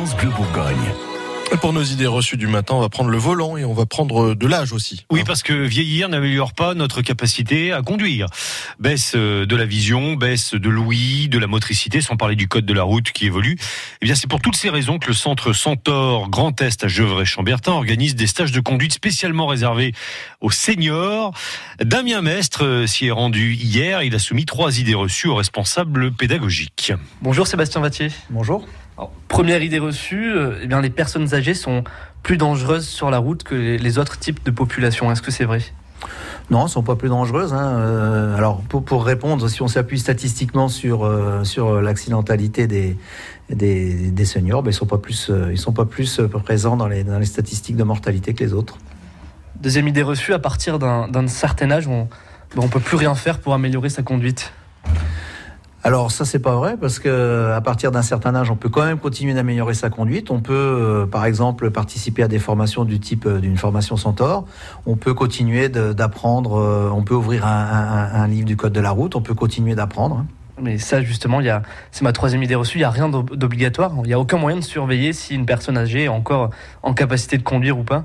[0.00, 0.94] France Bleu Bourgogne.
[1.52, 3.84] Et pour nos idées reçues du matin, on va prendre le volant et on va
[3.84, 5.04] prendre de l'âge aussi.
[5.10, 8.28] Oui, parce que vieillir n'améliore pas notre capacité à conduire.
[8.78, 12.64] Baisse euh, de la vision, baisse de l'ouïe, de la motricité, sans parler du code
[12.64, 13.58] de la route qui évolue.
[14.00, 17.72] Eh bien, c'est pour toutes ces raisons que le centre Centaure Grand Est à Gevrey-Chambertin
[17.72, 19.92] organise des stages de conduite spécialement réservés
[20.40, 21.34] aux seniors.
[21.78, 24.02] Damien Mestre euh, s'y est rendu hier.
[24.02, 26.94] Il a soumis trois idées reçues aux responsables pédagogiques.
[27.20, 28.08] Bonjour Sébastien Vattier.
[28.30, 28.64] Bonjour.
[29.00, 31.84] Alors, première idée reçue, euh, eh bien, les personnes âgées sont
[32.22, 35.10] plus dangereuses sur la route que les, autres types de population.
[35.10, 35.62] Est-ce que c'est vrai?
[36.50, 37.54] Non, elles ne sont pas plus dangereuses.
[37.54, 37.78] hein.
[37.78, 42.98] Euh, alors, pour, pour répondre, si on s'appuie statistiquement sur, euh, sur l'accidentalité des,
[43.48, 46.76] des, des seniors, ben, ils ne sont pas plus, euh, ils sont pas plus présents
[46.76, 48.76] dans les, dans les statistiques de mortalité que les autres.
[49.62, 52.06] Deuxième idée reçue, à partir d'un d'un certain âge, on
[52.54, 54.52] ne peut plus rien faire pour améliorer sa conduite.
[55.82, 58.84] Alors ça c'est pas vrai parce que à partir d'un certain âge on peut quand
[58.84, 60.30] même continuer d'améliorer sa conduite.
[60.30, 64.44] On peut euh, par exemple participer à des formations du type euh, d'une formation Centaure.
[64.84, 66.58] On peut continuer d'apprendre.
[66.58, 69.16] euh, on peut ouvrir un, livre du code de la route.
[69.16, 70.16] On peut continuer d'apprendre.
[70.18, 70.26] hein.
[70.62, 71.52] Mais ça, justement, il y
[71.90, 72.76] c'est ma troisième idée reçue.
[72.76, 73.92] Il n'y a rien d'ob- d'obligatoire.
[74.04, 76.50] Il n'y a aucun moyen de surveiller si une personne âgée est encore
[76.82, 78.04] en capacité de conduire ou pas.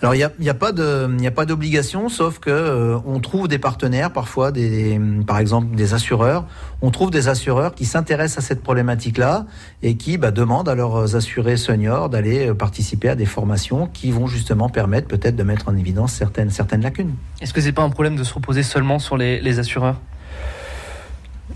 [0.00, 3.48] Alors il n'y a, pas de, il a pas d'obligation, sauf que euh, on trouve
[3.48, 6.44] des partenaires, parfois des, des- par exemple des assureurs.
[6.82, 9.46] On trouve des assureurs qui s'intéressent à cette problématique-là
[9.82, 14.12] et qui bah, demandent à leurs assurés seniors d'aller euh, participer à des formations qui
[14.12, 17.14] vont justement permettre peut-être de mettre en évidence certaines, certaines lacunes.
[17.40, 19.96] Est-ce que c'est pas un problème de se reposer seulement sur les, les assureurs?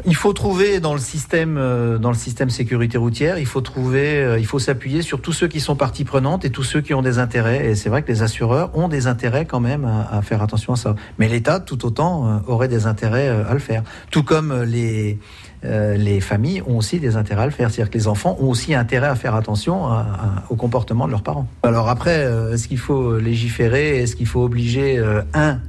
[0.05, 4.17] Il faut trouver dans le système, euh, dans le système sécurité routière, il faut trouver,
[4.17, 6.93] euh, il faut s'appuyer sur tous ceux qui sont partie prenante et tous ceux qui
[6.93, 7.67] ont des intérêts.
[7.71, 10.77] Et c'est vrai que les assureurs ont des intérêts quand même à, faire attention à
[10.77, 10.97] ça.
[11.19, 13.83] Mais l'État, tout autant, euh, aurait des intérêts à le faire.
[14.11, 15.19] Tout comme les
[15.65, 17.71] les familles ont aussi des intérêts à le faire.
[17.71, 21.13] C'est-à-dire que les enfants ont aussi intérêt à faire attention à- à- au comportement de
[21.13, 21.47] leurs parents.
[21.63, 23.99] Alors après, est-ce qu'il faut légiférer?
[24.03, 24.99] Est-ce qu'il faut obliger
[25.35, 25.61] un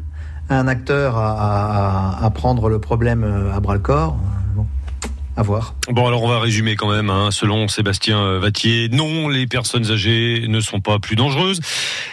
[0.50, 4.18] un acteur à, à- à prendre le problème euh, à bras le corps
[4.56, 4.68] Bon,
[5.36, 5.74] à voir.
[5.90, 7.10] Bon, alors on va résumer quand même.
[7.10, 7.30] hein.
[7.32, 11.60] Selon Sébastien euh, Vattier, non, les personnes âgées ne sont pas plus dangereuses.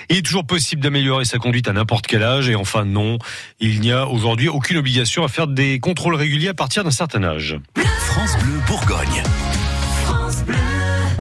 [0.08, 2.48] Il est toujours possible d'améliorer sa conduite à n'importe quel âge.
[2.48, 3.18] Et enfin, non,
[3.60, 7.22] il n'y a aujourd'hui aucune obligation à faire des contrôles réguliers à partir d'un certain
[7.24, 7.58] âge.
[7.98, 9.22] France Bleu Bourgogne.